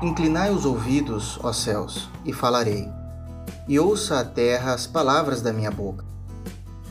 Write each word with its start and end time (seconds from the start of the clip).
Inclinai 0.00 0.52
os 0.52 0.64
ouvidos, 0.64 1.40
ó 1.42 1.52
céus, 1.52 2.08
e 2.24 2.32
falarei, 2.32 2.88
e 3.66 3.80
ouça 3.80 4.20
a 4.20 4.24
terra 4.24 4.72
as 4.72 4.86
palavras 4.86 5.42
da 5.42 5.52
minha 5.52 5.72
boca. 5.72 6.04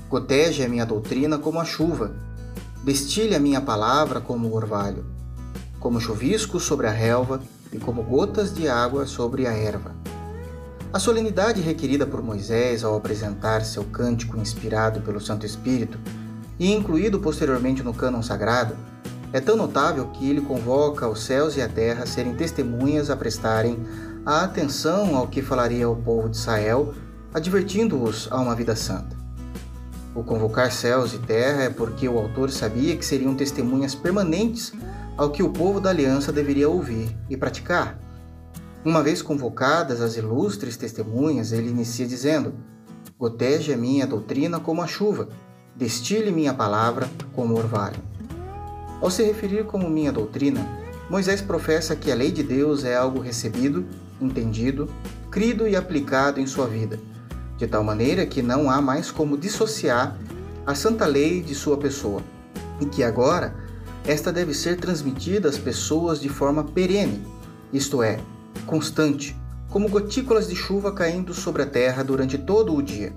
Goteje 0.10 0.62
a 0.62 0.68
minha 0.68 0.86
doutrina 0.86 1.38
como 1.38 1.58
a 1.58 1.64
chuva, 1.64 2.12
destile 2.84 3.34
a 3.34 3.40
minha 3.40 3.62
palavra 3.62 4.20
como 4.20 4.50
o 4.50 4.54
orvalho, 4.54 5.06
como 5.80 6.02
chuvisco 6.02 6.60
sobre 6.60 6.86
a 6.86 6.92
relva 6.92 7.40
e 7.72 7.78
como 7.78 8.04
gotas 8.04 8.54
de 8.54 8.68
água 8.68 9.06
sobre 9.08 9.48
a 9.48 9.54
erva. 9.54 9.96
A 10.92 11.00
solenidade 11.00 11.62
requerida 11.62 12.06
por 12.06 12.22
Moisés 12.22 12.84
ao 12.84 12.98
apresentar 12.98 13.64
seu 13.64 13.86
cântico 13.86 14.38
inspirado 14.38 15.00
pelo 15.00 15.22
Santo 15.22 15.46
Espírito 15.46 15.98
e 16.60 16.74
incluído 16.74 17.22
posteriormente 17.22 17.82
no 17.82 17.94
cânon 17.94 18.22
sagrado 18.22 18.76
é 19.34 19.40
tão 19.40 19.56
notável 19.56 20.08
que 20.08 20.30
ele 20.30 20.42
convoca 20.42 21.08
os 21.08 21.24
céus 21.24 21.58
e 21.58 21.62
a 21.62 21.68
terra 21.68 22.04
a 22.04 22.08
serem 22.08 22.36
testemunhas 22.36 23.10
a 23.10 23.16
prestarem 23.16 23.78
a 24.26 24.44
atenção 24.44 25.16
ao 25.16 25.28
que 25.28 25.42
falaria 25.42 25.86
ao 25.86 25.96
povo 25.96 26.30
de 26.30 26.38
Israel, 26.38 26.94
advertindo-os 27.34 28.28
a 28.32 28.38
uma 28.40 28.56
vida 28.56 28.76
santa. 28.76 29.16
O 30.16 30.24
convocar 30.24 30.72
céus 30.72 31.14
e 31.14 31.20
terra 31.20 31.64
é 31.64 31.70
porque 31.70 32.10
o 32.10 32.18
autor 32.18 32.50
sabia 32.50 32.96
que 32.96 33.06
seriam 33.06 33.36
testemunhas 33.36 33.94
permanentes 33.94 34.74
ao 35.16 35.30
que 35.30 35.44
o 35.44 35.50
povo 35.50 35.80
da 35.80 35.90
aliança 35.90 36.32
deveria 36.32 36.70
ouvir 36.70 37.16
e 37.30 37.38
praticar. 37.38 38.00
Uma 38.84 39.04
vez 39.04 39.22
convocadas 39.22 40.02
as 40.02 40.16
ilustres 40.16 40.78
testemunhas, 40.78 41.52
ele 41.52 41.70
inicia 41.70 42.08
dizendo: 42.08 42.54
Goteje 43.20 43.74
a 43.74 43.78
minha 43.78 44.08
doutrina 44.08 44.60
como 44.60 44.82
a 44.82 44.88
chuva, 44.88 45.30
destile 45.76 46.32
minha 46.32 46.54
palavra 46.54 47.10
como 47.34 47.56
orvalho. 47.56 48.07
Ao 49.02 49.12
se 49.12 49.24
referir 49.24 49.66
como 49.66 49.90
minha 49.90 50.12
doutrina, 50.12 50.66
Moisés 51.10 51.42
professa 51.42 51.96
que 51.96 52.12
a 52.12 52.16
lei 52.16 52.32
de 52.32 52.44
Deus 52.44 52.84
é 52.84 52.96
algo 52.96 53.20
recebido, 53.20 53.86
entendido, 54.20 54.90
crido 55.30 55.68
e 55.68 55.76
aplicado 55.76 56.40
em 56.40 56.48
sua 56.48 56.68
vida, 56.68 57.00
de 57.58 57.68
tal 57.68 57.84
maneira 57.84 58.26
que 58.26 58.42
não 58.42 58.70
há 58.70 58.82
mais 58.82 59.12
como 59.12 59.38
dissociar 59.38 60.18
a 60.66 60.76
santa 60.76 61.06
lei 61.06 61.42
de 61.42 61.56
sua 61.56 61.78
pessoa, 61.78 62.22
e 62.82 62.86
que 62.86 63.04
agora 63.04 63.56
esta 64.06 64.32
deve 64.32 64.54
ser 64.54 64.78
transmitida 64.78 65.48
às 65.48 65.58
pessoas 65.58 66.20
de 66.20 66.28
forma 66.28 66.64
perene, 66.64 67.26
isto 67.72 68.02
é, 68.02 68.20
constante, 68.66 69.36
como 69.70 69.90
gotículas 69.90 70.48
de 70.48 70.56
chuva 70.56 70.92
caindo 70.92 71.34
sobre 71.34 71.62
a 71.62 71.66
terra 71.66 72.04
durante 72.04 72.38
todo 72.38 72.74
o 72.74 72.82
dia. 72.82 73.14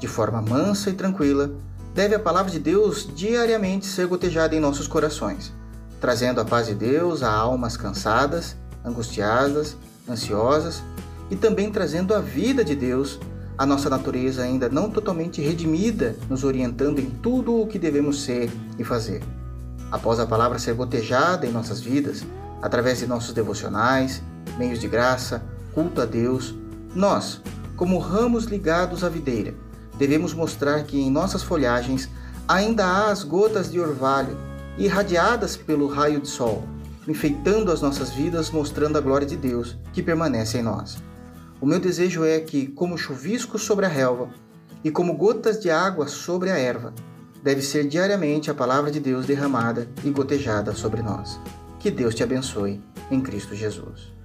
De 0.00 0.08
forma 0.08 0.42
mansa 0.42 0.90
e 0.90 0.94
tranquila, 0.94 1.50
deve 1.96 2.14
a 2.14 2.20
palavra 2.20 2.52
de 2.52 2.58
Deus 2.58 3.08
diariamente 3.14 3.86
ser 3.86 4.06
gotejada 4.06 4.54
em 4.54 4.60
nossos 4.60 4.86
corações, 4.86 5.50
trazendo 5.98 6.42
a 6.42 6.44
paz 6.44 6.66
de 6.66 6.74
Deus 6.74 7.22
a 7.22 7.32
almas 7.32 7.74
cansadas, 7.74 8.54
angustiadas, 8.84 9.74
ansiosas 10.06 10.82
e 11.30 11.36
também 11.36 11.72
trazendo 11.72 12.14
a 12.14 12.20
vida 12.20 12.62
de 12.62 12.76
Deus 12.76 13.18
a 13.56 13.64
nossa 13.64 13.88
natureza 13.88 14.42
ainda 14.42 14.68
não 14.68 14.90
totalmente 14.90 15.40
redimida, 15.40 16.14
nos 16.28 16.44
orientando 16.44 16.98
em 16.98 17.06
tudo 17.08 17.58
o 17.58 17.66
que 17.66 17.78
devemos 17.78 18.24
ser 18.24 18.50
e 18.78 18.84
fazer. 18.84 19.22
Após 19.90 20.20
a 20.20 20.26
palavra 20.26 20.58
ser 20.58 20.74
gotejada 20.74 21.46
em 21.46 21.50
nossas 21.50 21.80
vidas, 21.80 22.26
através 22.60 22.98
de 22.98 23.06
nossos 23.06 23.32
devocionais, 23.32 24.22
meios 24.58 24.80
de 24.80 24.86
graça, 24.86 25.42
culto 25.72 26.02
a 26.02 26.04
Deus, 26.04 26.54
nós, 26.94 27.40
como 27.74 27.98
ramos 27.98 28.44
ligados 28.44 29.02
à 29.02 29.08
videira, 29.08 29.54
devemos 29.98 30.34
mostrar 30.34 30.84
que 30.84 31.00
em 31.00 31.10
nossas 31.10 31.42
folhagens 31.42 32.08
ainda 32.46 32.84
há 32.84 33.10
as 33.10 33.22
gotas 33.22 33.70
de 33.70 33.80
orvalho, 33.80 34.36
irradiadas 34.78 35.56
pelo 35.56 35.86
raio 35.86 36.20
de 36.20 36.28
sol, 36.28 36.64
enfeitando 37.08 37.72
as 37.72 37.80
nossas 37.80 38.10
vidas, 38.10 38.50
mostrando 38.50 38.98
a 38.98 39.00
glória 39.00 39.26
de 39.26 39.36
Deus 39.36 39.76
que 39.92 40.02
permanece 40.02 40.58
em 40.58 40.62
nós. 40.62 40.98
O 41.60 41.66
meu 41.66 41.80
desejo 41.80 42.24
é 42.24 42.38
que, 42.40 42.66
como 42.66 42.98
chuvisco 42.98 43.58
sobre 43.58 43.86
a 43.86 43.88
relva 43.88 44.28
e 44.84 44.90
como 44.90 45.16
gotas 45.16 45.58
de 45.58 45.70
água 45.70 46.06
sobre 46.06 46.50
a 46.50 46.58
erva, 46.58 46.92
deve 47.42 47.62
ser 47.62 47.86
diariamente 47.86 48.50
a 48.50 48.54
palavra 48.54 48.90
de 48.90 49.00
Deus 49.00 49.24
derramada 49.24 49.88
e 50.04 50.10
gotejada 50.10 50.74
sobre 50.74 51.00
nós. 51.00 51.40
Que 51.78 51.90
Deus 51.90 52.14
te 52.14 52.22
abençoe 52.22 52.80
em 53.10 53.20
Cristo 53.20 53.54
Jesus. 53.54 54.15